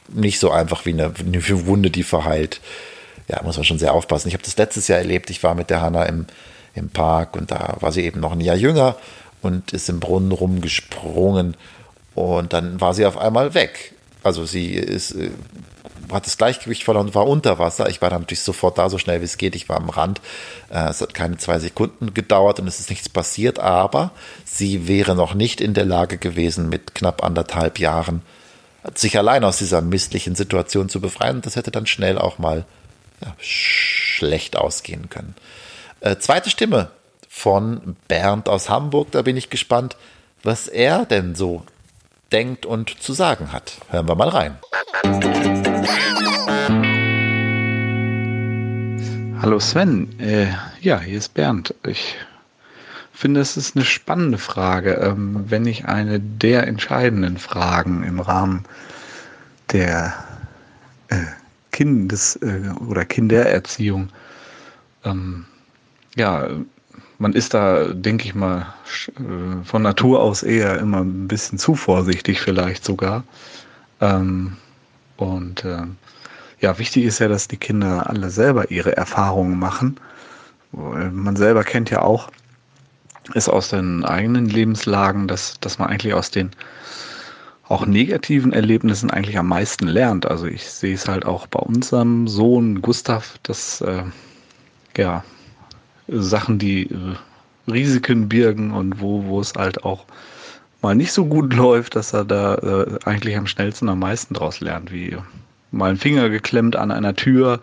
nicht 0.10 0.40
so 0.40 0.52
einfach 0.52 0.86
wie 0.86 0.92
eine, 0.92 1.14
eine 1.18 1.66
Wunde, 1.66 1.90
die 1.90 2.04
verheilt. 2.04 2.60
Ja, 3.30 3.42
muss 3.42 3.56
man 3.56 3.64
schon 3.64 3.80
sehr 3.80 3.94
aufpassen. 3.94 4.28
Ich 4.28 4.34
habe 4.34 4.44
das 4.44 4.58
letztes 4.58 4.90
Jahr 4.90 5.00
erlebt. 5.00 5.30
Ich 5.30 5.42
war 5.44 5.56
mit 5.56 5.70
der 5.70 5.80
Hanna 5.80 6.04
im, 6.04 6.28
im 6.76 6.90
Park 6.90 7.38
und 7.38 7.52
da 7.52 7.78
war 7.80 7.94
sie 7.94 8.04
eben 8.04 8.20
noch 8.20 8.34
ein 8.34 8.42
Jahr 8.42 8.58
jünger 8.58 8.98
und 9.44 9.74
ist 9.74 9.90
im 9.90 10.00
Brunnen 10.00 10.32
rumgesprungen 10.32 11.56
und 12.16 12.54
dann 12.54 12.82
war 12.82 12.94
sie 12.94 13.06
auf 13.06 13.18
einmal 13.18 13.54
weg. 13.54 13.94
Also 14.24 14.46
sie 14.46 14.74
ist 14.74 15.12
äh, 15.12 15.30
hat 16.12 16.26
das 16.26 16.38
Gleichgewicht 16.38 16.84
verloren 16.84 17.08
und 17.08 17.16
war 17.16 17.28
unter 17.28 17.60
Wasser. 17.60 17.90
Ich 17.90 18.02
war 18.02 18.10
dann 18.10 18.22
natürlich 18.22 18.42
sofort 18.42 18.78
da, 18.78 18.90
so 18.90 18.98
schnell 18.98 19.22
wie 19.22 19.26
es 19.26 19.38
geht. 19.38 19.56
Ich 19.56 19.70
war 19.70 19.78
am 19.78 19.90
Rand. 19.90 20.22
Äh, 20.70 20.90
es 20.90 21.02
hat 21.02 21.14
keine 21.14 21.38
zwei 21.38 21.60
Sekunden 21.60 22.14
gedauert 22.14 22.60
und 22.60 22.68
es 22.68 22.80
ist 22.80 22.90
nichts 22.90 23.10
passiert, 23.10 23.60
aber 23.60 24.12
sie 24.46 24.88
wäre 24.88 25.16
noch 25.16 25.34
nicht 25.34 25.62
in 25.62 25.74
der 25.74 25.86
Lage 25.86 26.18
gewesen, 26.18 26.70
mit 26.70 26.96
knapp 26.96 27.24
anderthalb 27.24 27.80
Jahren 27.80 28.22
sich 28.96 29.18
allein 29.18 29.44
aus 29.44 29.58
dieser 29.58 29.82
misslichen 29.82 30.36
Situation 30.36 30.90
zu 30.90 31.00
befreien. 31.00 31.42
Das 31.42 31.56
hätte 31.56 31.72
dann 31.72 31.86
schnell 31.86 32.18
auch 32.18 32.38
mal 32.38 32.66
ja, 33.22 33.34
schlecht 33.40 34.58
ausgehen 34.58 35.10
können. 35.10 35.36
Äh, 36.02 36.18
zweite 36.18 36.50
Stimme 36.50 36.90
von 37.34 37.98
Bernd 38.08 38.48
aus 38.48 38.70
Hamburg. 38.70 39.12
Da 39.12 39.24
bin 39.24 39.36
ich 39.36 39.50
gespannt, 39.50 39.98
was 40.44 40.68
er 40.68 41.06
denn 41.06 41.34
so 41.34 41.64
denkt 42.32 42.66
und 42.66 43.02
zu 43.02 43.12
sagen 43.12 43.52
hat. 43.52 43.80
Hören 43.90 44.08
wir 44.08 44.16
mal 44.16 44.30
rein. 44.30 44.58
Hallo 49.42 49.60
Sven, 49.60 50.18
äh, 50.20 50.48
ja, 50.80 51.00
hier 51.02 51.18
ist 51.18 51.34
Bernd. 51.34 51.76
Ich 51.86 52.16
finde, 53.12 53.42
es 53.42 53.58
ist 53.58 53.76
eine 53.76 53.84
spannende 53.84 54.38
Frage, 54.38 54.94
ähm, 54.94 55.46
wenn 55.50 55.66
ich 55.66 55.86
eine 55.86 56.20
der 56.20 56.68
entscheidenden 56.68 57.38
Fragen 57.38 58.04
im 58.04 58.22
Rahmen 58.22 58.64
der 59.72 60.14
äh, 61.10 61.26
Kindes- 61.72 62.38
äh, 62.38 62.70
oder 62.88 63.04
Kindererziehung, 63.04 64.10
ähm, 65.04 65.46
ja, 66.16 66.48
man 67.24 67.32
ist 67.32 67.54
da, 67.54 67.86
denke 67.94 68.26
ich 68.26 68.36
mal, 68.36 68.74
äh, 69.18 69.64
von 69.64 69.82
Natur 69.82 70.22
aus 70.22 70.44
eher 70.44 70.78
immer 70.78 71.00
ein 71.00 71.30
bisschen 71.30 71.58
zu 71.58 71.74
vorsichtig 71.74 72.42
vielleicht 72.42 72.84
sogar. 72.84 73.24
Ähm, 74.02 74.58
und 75.16 75.64
äh, 75.64 75.84
ja, 76.60 76.78
wichtig 76.80 77.06
ist 77.06 77.20
ja, 77.20 77.30
dass 77.30 77.48
die 77.48 77.56
Kinder 77.56 78.10
alle 78.10 78.30
selber 78.30 78.72
ihre 78.72 78.98
Erfahrungen 78.98 79.58
machen. 79.58 79.98
Man 80.74 81.36
selber 81.38 81.64
kennt 81.64 81.92
ja 81.92 82.02
auch, 82.02 82.30
ist 83.34 83.48
aus 83.48 83.70
den 83.70 84.04
eigenen 84.04 84.48
Lebenslagen, 84.48 85.28
dass, 85.28 85.60
dass 85.62 85.80
man 85.80 85.90
eigentlich 85.90 86.14
aus 86.14 86.30
den 86.30 86.52
auch 87.70 87.86
negativen 87.86 88.52
Erlebnissen 88.52 89.12
eigentlich 89.12 89.38
am 89.38 89.48
meisten 89.48 89.88
lernt. 89.88 90.26
Also 90.26 90.46
ich 90.48 90.70
sehe 90.70 90.96
es 90.96 91.08
halt 91.08 91.26
auch 91.26 91.48
bei 91.48 91.60
unserem 91.60 92.28
Sohn 92.28 92.82
Gustav, 92.82 93.40
dass 93.44 93.80
äh, 93.80 94.04
ja 94.98 95.24
Sachen, 96.08 96.60
die 96.60 96.84
äh, 96.84 97.72
Risiken 97.72 98.28
birgen 98.30 98.72
und 98.72 99.00
wo, 99.00 99.26
wo 99.26 99.40
es 99.40 99.54
halt 99.54 99.84
auch 99.84 100.06
mal 100.82 100.96
nicht 100.96 101.12
so 101.12 101.26
gut 101.26 101.54
läuft, 101.56 101.96
dass 101.96 102.14
er 102.14 102.26
da 102.26 102.56
äh, 102.56 103.00
eigentlich 103.06 103.38
am 103.38 103.48
schnellsten 103.48 103.90
am 103.90 104.00
meisten 104.00 104.34
draus 104.34 104.60
lernt, 104.60 104.92
wie 104.92 105.18
mal 105.72 105.90
einen 105.90 105.98
Finger 105.98 106.30
geklemmt 106.30 106.76
an 106.76 106.92
einer 106.92 107.16
Tür, 107.16 107.60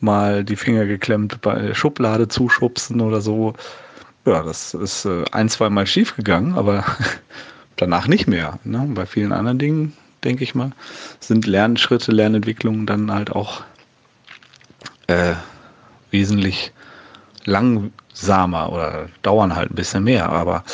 mal 0.00 0.44
die 0.44 0.56
Finger 0.56 0.86
geklemmt 0.86 1.40
bei 1.40 1.58
der 1.58 1.74
Schublade 1.74 2.28
zuschubsen 2.28 3.00
oder 3.00 3.20
so. 3.20 3.54
Ja, 4.26 4.42
das 4.42 4.74
ist 4.74 5.06
äh, 5.06 5.24
ein, 5.32 5.48
zwei 5.48 5.70
Mal 5.70 5.86
schief 5.86 6.14
gegangen, 6.14 6.54
aber 6.54 6.84
danach 7.76 8.06
nicht 8.06 8.26
mehr. 8.26 8.58
Ne? 8.64 8.86
Bei 8.94 9.06
vielen 9.06 9.32
anderen 9.32 9.58
Dingen, 9.58 9.96
denke 10.22 10.44
ich 10.44 10.54
mal, 10.54 10.70
sind 11.20 11.46
Lernschritte, 11.46 12.12
Lernentwicklungen 12.12 12.86
dann 12.86 13.10
halt 13.12 13.32
auch 13.32 13.62
äh, 15.06 15.34
wesentlich 16.10 16.72
langsamer 17.44 18.72
oder 18.72 19.08
dauern 19.22 19.54
halt 19.54 19.70
ein 19.70 19.74
bisschen 19.74 20.04
mehr. 20.04 20.28
Aber 20.30 20.64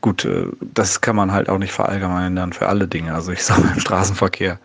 gut, 0.00 0.24
äh, 0.24 0.46
das 0.60 1.00
kann 1.00 1.16
man 1.16 1.32
halt 1.32 1.48
auch 1.48 1.58
nicht 1.58 1.72
verallgemeinern 1.72 2.52
für 2.52 2.68
alle 2.68 2.88
Dinge. 2.88 3.14
Also 3.14 3.32
ich 3.32 3.44
sage 3.44 3.70
im 3.74 3.80
Straßenverkehr 3.80 4.58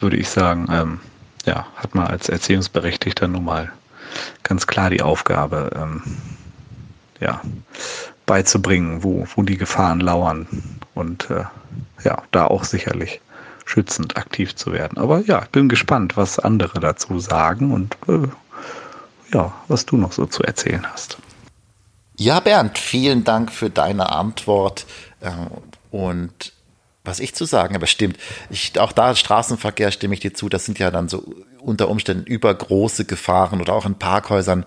würde 0.00 0.16
ich 0.16 0.28
sagen, 0.28 0.68
ähm, 0.70 1.00
ja, 1.44 1.66
hat 1.76 1.94
man 1.94 2.06
als 2.06 2.28
Erziehungsberechtigter 2.28 3.28
nun 3.28 3.44
mal 3.44 3.70
ganz 4.42 4.66
klar 4.66 4.90
die 4.90 5.02
Aufgabe, 5.02 5.70
ähm, 5.76 6.02
ja, 7.20 7.40
beizubringen, 8.26 9.02
wo, 9.02 9.26
wo 9.34 9.42
die 9.42 9.56
Gefahren 9.56 10.00
lauern 10.00 10.46
und 10.94 11.30
äh, 11.30 11.44
ja, 12.02 12.22
da 12.30 12.46
auch 12.46 12.64
sicherlich 12.64 13.20
schützend 13.64 14.16
aktiv 14.16 14.54
zu 14.54 14.72
werden. 14.72 14.98
Aber 14.98 15.20
ja, 15.20 15.42
ich 15.42 15.48
bin 15.50 15.68
gespannt, 15.68 16.16
was 16.16 16.38
andere 16.38 16.80
dazu 16.80 17.18
sagen 17.18 17.72
und 17.72 17.96
äh, 18.08 18.28
ja, 19.34 19.52
was 19.68 19.84
du 19.84 19.96
noch 19.96 20.12
so 20.12 20.26
zu 20.26 20.42
erzählen 20.42 20.86
hast. 20.90 21.18
Ja, 22.16 22.40
Bernd, 22.40 22.78
vielen 22.78 23.24
Dank 23.24 23.52
für 23.52 23.68
deine 23.68 24.10
Antwort. 24.10 24.86
Äh, 25.20 25.30
und 25.90 26.52
was 27.04 27.20
ich 27.20 27.34
zu 27.34 27.44
sagen 27.44 27.76
aber 27.76 27.86
stimmt. 27.86 28.16
Ich, 28.48 28.78
auch 28.80 28.92
da 28.92 29.14
Straßenverkehr 29.14 29.90
stimme 29.90 30.14
ich 30.14 30.20
dir 30.20 30.32
zu. 30.32 30.48
Das 30.48 30.64
sind 30.64 30.78
ja 30.78 30.90
dann 30.90 31.08
so 31.08 31.34
unter 31.60 31.88
Umständen 31.88 32.24
übergroße 32.24 33.04
Gefahren 33.04 33.60
oder 33.60 33.74
auch 33.74 33.84
in 33.84 33.96
Parkhäusern, 33.96 34.64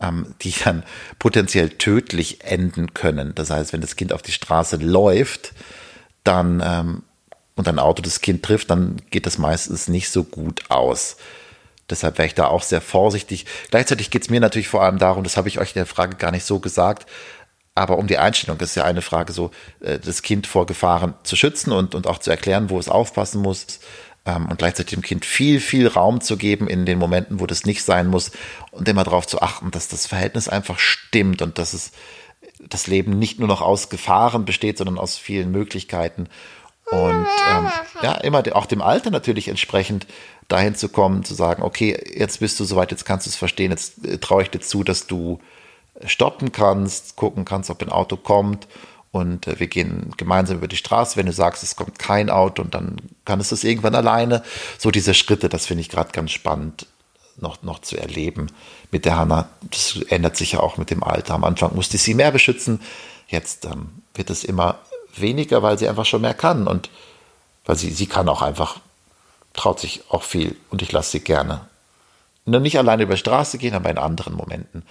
ähm, 0.00 0.34
die 0.40 0.54
dann 0.64 0.84
potenziell 1.18 1.70
tödlich 1.70 2.42
enden 2.42 2.94
können. 2.94 3.34
Das 3.34 3.50
heißt, 3.50 3.72
wenn 3.72 3.82
das 3.82 3.96
Kind 3.96 4.12
auf 4.12 4.22
die 4.22 4.32
Straße 4.32 4.76
läuft, 4.76 5.52
dann 6.22 6.62
ähm, 6.64 7.02
und 7.56 7.68
ein 7.68 7.78
Auto 7.78 8.02
das 8.02 8.20
Kind 8.20 8.42
trifft, 8.42 8.70
dann 8.70 8.96
geht 9.10 9.26
das 9.26 9.38
meistens 9.38 9.86
nicht 9.88 10.10
so 10.10 10.24
gut 10.24 10.62
aus. 10.70 11.16
Deshalb 11.90 12.18
wäre 12.18 12.26
ich 12.26 12.34
da 12.34 12.46
auch 12.46 12.62
sehr 12.62 12.80
vorsichtig. 12.80 13.46
Gleichzeitig 13.70 14.10
geht 14.10 14.22
es 14.22 14.30
mir 14.30 14.40
natürlich 14.40 14.68
vor 14.68 14.82
allem 14.82 14.98
darum, 14.98 15.24
das 15.24 15.36
habe 15.36 15.48
ich 15.48 15.58
euch 15.58 15.70
in 15.70 15.80
der 15.80 15.86
Frage 15.86 16.16
gar 16.16 16.30
nicht 16.30 16.44
so 16.44 16.58
gesagt, 16.58 17.06
aber 17.74 17.98
um 17.98 18.06
die 18.06 18.18
Einstellung 18.18 18.56
das 18.58 18.70
ist 18.70 18.76
ja 18.76 18.84
eine 18.84 19.02
Frage, 19.02 19.32
so 19.32 19.50
äh, 19.80 19.98
das 19.98 20.22
Kind 20.22 20.46
vor 20.46 20.66
Gefahren 20.66 21.14
zu 21.24 21.36
schützen 21.36 21.72
und, 21.72 21.94
und 21.94 22.06
auch 22.06 22.18
zu 22.18 22.30
erklären, 22.30 22.70
wo 22.70 22.78
es 22.78 22.88
aufpassen 22.88 23.42
muss 23.42 23.80
ähm, 24.26 24.46
und 24.46 24.58
gleichzeitig 24.58 24.94
dem 24.94 25.02
Kind 25.02 25.24
viel, 25.24 25.60
viel 25.60 25.88
Raum 25.88 26.20
zu 26.20 26.36
geben 26.36 26.68
in 26.68 26.86
den 26.86 26.98
Momenten, 26.98 27.40
wo 27.40 27.46
das 27.46 27.64
nicht 27.64 27.82
sein 27.82 28.06
muss 28.06 28.30
und 28.70 28.88
immer 28.88 29.04
darauf 29.04 29.26
zu 29.26 29.42
achten, 29.42 29.70
dass 29.70 29.88
das 29.88 30.06
Verhältnis 30.06 30.48
einfach 30.48 30.78
stimmt 30.78 31.42
und 31.42 31.58
dass 31.58 31.74
es 31.74 31.92
das 32.60 32.86
Leben 32.86 33.18
nicht 33.18 33.38
nur 33.38 33.48
noch 33.48 33.60
aus 33.60 33.88
Gefahren 33.88 34.44
besteht, 34.44 34.78
sondern 34.78 34.98
aus 34.98 35.18
vielen 35.18 35.50
Möglichkeiten. 35.50 36.28
Und 36.90 37.26
ähm, 37.50 37.70
ja, 38.02 38.14
immer 38.14 38.42
auch 38.52 38.66
dem 38.66 38.82
Alter 38.82 39.10
natürlich 39.10 39.48
entsprechend 39.48 40.06
dahin 40.48 40.74
zu 40.74 40.88
kommen, 40.88 41.24
zu 41.24 41.34
sagen, 41.34 41.62
okay, 41.62 41.98
jetzt 42.16 42.40
bist 42.40 42.58
du 42.60 42.64
soweit, 42.64 42.90
jetzt 42.90 43.04
kannst 43.04 43.26
du 43.26 43.30
es 43.30 43.36
verstehen, 43.36 43.70
jetzt 43.70 44.04
äh, 44.06 44.18
traue 44.18 44.42
ich 44.42 44.50
dir 44.50 44.60
zu, 44.60 44.84
dass 44.84 45.06
du 45.06 45.40
stoppen 46.04 46.52
kannst, 46.52 47.16
gucken 47.16 47.44
kannst, 47.44 47.70
ob 47.70 47.82
ein 47.82 47.88
Auto 47.88 48.16
kommt 48.16 48.66
und 49.12 49.46
äh, 49.46 49.60
wir 49.60 49.68
gehen 49.68 50.12
gemeinsam 50.16 50.58
über 50.58 50.68
die 50.68 50.76
Straße. 50.76 51.16
Wenn 51.16 51.26
du 51.26 51.32
sagst, 51.32 51.62
es 51.62 51.76
kommt 51.76 51.98
kein 51.98 52.30
Auto 52.30 52.62
und 52.62 52.74
dann 52.74 52.96
kannst 53.24 53.52
du 53.52 53.54
es 53.54 53.64
irgendwann 53.64 53.94
alleine. 53.94 54.42
So 54.78 54.90
diese 54.90 55.14
Schritte, 55.14 55.48
das 55.48 55.66
finde 55.66 55.82
ich 55.82 55.88
gerade 55.88 56.10
ganz 56.12 56.32
spannend. 56.32 56.86
noch, 57.36 57.62
noch 57.62 57.80
zu 57.80 57.96
erleben 57.96 58.48
mit 58.90 59.04
der 59.04 59.16
Hanna. 59.16 59.48
Das 59.70 60.00
ändert 60.08 60.36
sich 60.36 60.52
ja 60.52 60.60
auch 60.60 60.76
mit 60.76 60.90
dem 60.90 61.02
Alter. 61.02 61.34
Am 61.34 61.44
Anfang 61.44 61.74
musste 61.74 61.96
ich 61.96 62.02
sie 62.02 62.14
mehr 62.14 62.30
beschützen. 62.30 62.80
Jetzt 63.28 63.64
ähm, 63.64 64.02
wird 64.14 64.30
es 64.30 64.44
immer 64.44 64.78
weniger, 65.16 65.62
weil 65.62 65.78
sie 65.78 65.88
einfach 65.88 66.06
schon 66.06 66.22
mehr 66.22 66.34
kann. 66.34 66.66
Und 66.66 66.90
weil 67.64 67.76
sie, 67.76 67.90
sie 67.90 68.06
kann 68.06 68.28
auch 68.28 68.42
einfach, 68.42 68.80
traut 69.54 69.80
sich 69.80 70.02
auch 70.10 70.22
viel 70.22 70.56
und 70.70 70.82
ich 70.82 70.92
lasse 70.92 71.12
sie 71.12 71.20
gerne. 71.20 71.66
Nur 72.44 72.60
nicht 72.60 72.78
alleine 72.78 73.04
über 73.04 73.14
die 73.14 73.20
Straße 73.20 73.56
gehen, 73.56 73.74
aber 73.74 73.88
in 73.88 73.98
anderen 73.98 74.34
Momenten. 74.34 74.82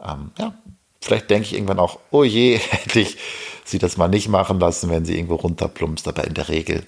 Ähm, 0.00 0.30
ja, 0.38 0.54
vielleicht 1.00 1.30
denke 1.30 1.46
ich 1.46 1.54
irgendwann 1.54 1.80
auch, 1.80 1.98
oh 2.10 2.22
je, 2.22 2.58
hätte 2.70 3.00
ich 3.00 3.16
sie 3.64 3.78
das 3.78 3.96
mal 3.96 4.08
nicht 4.08 4.28
machen 4.28 4.60
lassen, 4.60 4.90
wenn 4.90 5.04
sie 5.04 5.16
irgendwo 5.16 5.34
runterplumpst. 5.34 6.06
Aber 6.06 6.24
in 6.24 6.34
der 6.34 6.48
Regel 6.48 6.84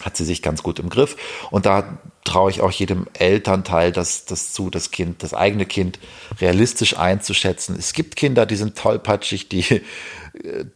hat 0.00 0.16
sie 0.16 0.24
sich 0.24 0.42
ganz 0.42 0.62
gut 0.62 0.78
im 0.78 0.88
Griff. 0.88 1.16
Und 1.50 1.66
da 1.66 1.98
traue 2.24 2.50
ich 2.50 2.60
auch 2.60 2.70
jedem 2.70 3.06
Elternteil 3.14 3.92
das, 3.92 4.24
das 4.24 4.52
zu, 4.52 4.70
das 4.70 4.90
Kind, 4.90 5.22
das 5.22 5.34
eigene 5.34 5.66
Kind 5.66 5.98
realistisch 6.40 6.96
einzuschätzen. 6.96 7.76
Es 7.78 7.92
gibt 7.92 8.16
Kinder, 8.16 8.46
die 8.46 8.56
sind 8.56 8.76
tollpatschig, 8.76 9.48
die 9.48 9.64
äh, 9.70 9.82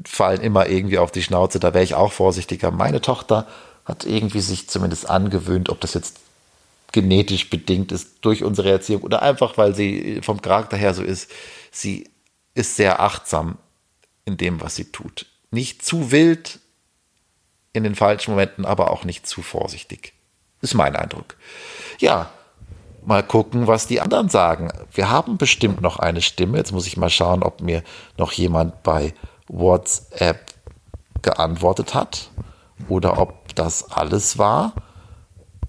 fallen 0.04 0.40
immer 0.40 0.68
irgendwie 0.68 0.98
auf 0.98 1.12
die 1.12 1.22
Schnauze. 1.22 1.60
Da 1.60 1.74
wäre 1.74 1.84
ich 1.84 1.94
auch 1.94 2.12
vorsichtiger. 2.12 2.70
Meine 2.70 3.00
Tochter 3.00 3.46
hat 3.86 4.04
irgendwie 4.04 4.40
sich 4.40 4.68
zumindest 4.68 5.08
angewöhnt, 5.08 5.70
ob 5.70 5.80
das 5.80 5.94
jetzt 5.94 6.18
genetisch 6.92 7.48
bedingt 7.50 7.92
ist 7.92 8.18
durch 8.20 8.44
unsere 8.44 8.70
Erziehung 8.70 9.02
oder 9.02 9.22
einfach, 9.22 9.56
weil 9.56 9.74
sie 9.74 10.20
vom 10.22 10.42
Charakter 10.42 10.76
her 10.76 10.92
so 10.92 11.02
ist. 11.02 11.30
Sie 11.70 12.10
ist 12.54 12.76
sehr 12.76 13.00
achtsam 13.00 13.58
in 14.24 14.36
dem, 14.36 14.60
was 14.60 14.76
sie 14.76 14.86
tut. 14.86 15.26
Nicht 15.50 15.84
zu 15.84 16.10
wild, 16.10 16.58
in 17.72 17.84
den 17.84 17.94
falschen 17.94 18.32
Momenten, 18.32 18.64
aber 18.64 18.90
auch 18.90 19.04
nicht 19.04 19.26
zu 19.26 19.42
vorsichtig. 19.42 20.14
Ist 20.62 20.74
mein 20.74 20.96
Eindruck. 20.96 21.36
Ja, 21.98 22.30
mal 23.04 23.22
gucken, 23.22 23.66
was 23.66 23.86
die 23.86 24.00
anderen 24.00 24.30
sagen. 24.30 24.72
Wir 24.92 25.10
haben 25.10 25.36
bestimmt 25.36 25.82
noch 25.82 25.98
eine 25.98 26.22
Stimme. 26.22 26.56
Jetzt 26.56 26.72
muss 26.72 26.86
ich 26.86 26.96
mal 26.96 27.10
schauen, 27.10 27.42
ob 27.42 27.60
mir 27.60 27.82
noch 28.16 28.32
jemand 28.32 28.82
bei 28.82 29.14
WhatsApp 29.48 30.54
geantwortet 31.22 31.94
hat 31.94 32.30
oder 32.88 33.18
ob 33.18 33.45
das 33.58 33.90
alles 33.90 34.38
war. 34.38 34.72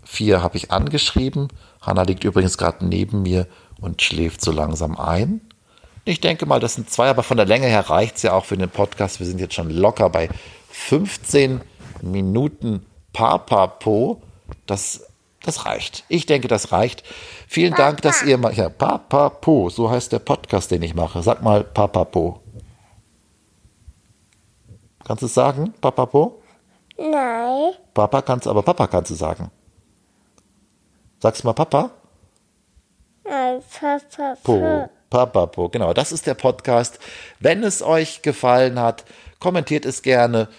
Vier 0.04 0.42
habe 0.42 0.58
ich 0.58 0.72
angeschrieben. 0.72 1.50
Hanna 1.82 2.04
liegt 2.04 2.24
übrigens 2.24 2.58
gerade 2.58 2.86
neben 2.86 3.24
mir 3.24 3.48
und 3.80 4.02
schläft 4.02 4.42
so 4.42 4.52
langsam 4.52 4.98
ein. 4.98 5.42
Ich 6.06 6.22
denke 6.22 6.46
mal, 6.46 6.60
das 6.60 6.76
sind 6.76 6.90
zwei, 6.90 7.10
aber 7.10 7.24
von 7.24 7.36
der 7.36 7.46
Länge 7.46 7.68
her 7.68 7.90
reicht 7.90 8.16
es 8.16 8.24
ja 8.24 8.34
auch 8.34 8.46
für 8.46 8.58
den 8.58 8.70
Podcast. 8.70 9.20
Wir 9.20 9.28
sind 9.28 9.40
jetzt 9.42 9.56
schon 9.56 9.70
locker 9.70 10.10
bei 10.10 10.30
15 10.70 11.62
Minuten. 12.02 12.86
Papapo, 13.12 14.22
das, 14.68 15.08
das 15.42 15.66
reicht. 15.66 16.06
Ich 16.08 16.26
denke, 16.26 16.48
das 16.48 16.72
reicht. 16.72 17.04
Vielen 17.48 17.72
Papa. 17.72 17.84
Dank, 17.84 18.02
dass 18.04 18.24
ihr 18.24 18.38
mal, 18.38 18.54
ja, 18.54 18.70
Papapo, 18.70 19.70
so 19.70 19.90
heißt 19.90 20.12
der 20.12 20.20
Podcast, 20.20 20.72
den 20.72 20.84
ich 20.84 20.94
mache. 20.94 21.22
Sag 21.24 21.42
mal 21.42 21.64
Papapo. 21.64 22.42
Kannst 25.04 25.24
du 25.24 25.26
es 25.26 25.34
sagen, 25.34 25.74
Papapo? 25.82 26.42
Nein. 26.98 27.74
Papa 27.94 28.22
kannst, 28.22 28.48
aber 28.48 28.64
Papa 28.64 28.88
kannst 28.88 29.12
du 29.12 29.16
sagen. 29.16 29.52
Sagst 31.20 31.44
du 31.44 31.48
mal 31.48 31.54
Papa? 31.54 31.92
Nein, 33.24 33.62
Papa. 33.72 34.38
Po. 34.44 34.90
Papapo, 35.10 35.70
genau. 35.70 35.94
Das 35.94 36.12
ist 36.12 36.28
der 36.28 36.34
Podcast. 36.34 37.00
Wenn 37.40 37.64
es 37.64 37.82
euch 37.82 38.22
gefallen 38.22 38.80
hat, 38.80 39.06
kommentiert 39.40 39.86
es 39.86 40.02
gerne 40.02 40.50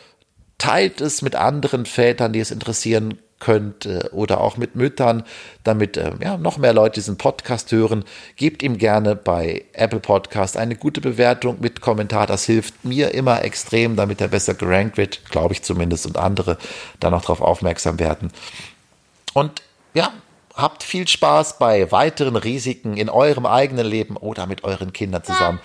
teilt 0.58 1.00
es 1.00 1.22
mit 1.22 1.36
anderen 1.36 1.86
Vätern, 1.86 2.32
die 2.32 2.40
es 2.40 2.50
interessieren 2.50 3.18
könnte 3.40 4.10
oder 4.12 4.40
auch 4.40 4.56
mit 4.56 4.74
Müttern, 4.74 5.24
damit 5.64 5.96
äh, 5.96 6.12
ja, 6.22 6.36
noch 6.36 6.58
mehr 6.58 6.72
Leute 6.72 6.94
diesen 6.94 7.18
Podcast 7.18 7.70
hören. 7.72 8.04
Gebt 8.36 8.62
ihm 8.62 8.78
gerne 8.78 9.14
bei 9.14 9.64
Apple 9.72 10.00
Podcast 10.00 10.56
eine 10.56 10.76
gute 10.76 11.00
Bewertung 11.00 11.58
mit 11.60 11.80
Kommentar. 11.80 12.26
Das 12.26 12.44
hilft 12.44 12.84
mir 12.84 13.14
immer 13.14 13.44
extrem, 13.44 13.96
damit 13.96 14.20
er 14.20 14.28
besser 14.28 14.54
gerankt 14.54 14.96
wird, 14.96 15.24
glaube 15.30 15.54
ich 15.54 15.62
zumindest, 15.62 16.06
und 16.06 16.16
andere 16.16 16.58
dann 17.00 17.12
noch 17.12 17.22
darauf 17.22 17.40
aufmerksam 17.40 17.98
werden. 17.98 18.32
Und 19.34 19.62
ja, 19.94 20.12
habt 20.54 20.82
viel 20.82 21.06
Spaß 21.06 21.58
bei 21.58 21.90
weiteren 21.92 22.36
Risiken 22.36 22.96
in 22.96 23.08
eurem 23.08 23.46
eigenen 23.46 23.86
Leben 23.86 24.16
oder 24.16 24.46
mit 24.46 24.64
euren 24.64 24.92
Kindern 24.92 25.22
zusammen. 25.22 25.60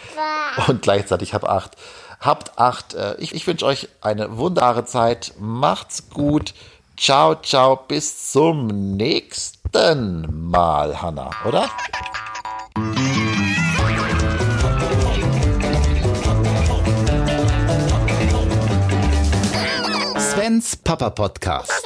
Und 0.67 0.84
gleichzeitig 0.84 1.34
habt 1.34 1.45
acht. 1.45 1.76
Habt 2.19 2.58
acht. 2.58 2.93
Äh, 2.93 3.15
ich, 3.17 3.34
ich 3.34 3.45
wünsche 3.47 3.65
euch 3.65 3.89
eine 4.02 4.38
wunderbare 4.38 4.86
Zeit. 4.86 5.34
Macht's 5.39 6.10
gut. 6.10 6.54
Ciao, 6.97 7.36
ciao. 7.36 7.75
Bis 7.88 8.32
zum 8.32 8.95
nächsten 8.95 10.27
Mal, 10.49 11.01
Hanna, 11.01 11.29
oder? 11.45 11.69
Svens 20.17 20.75
Papa 20.75 21.10
Podcast. 21.10 21.84